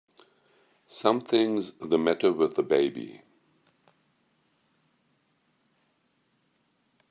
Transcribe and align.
Something's 0.87 1.73
the 1.73 1.99
matter 1.99 2.33
with 2.33 2.55
the 2.55 2.63
baby! 2.63 3.21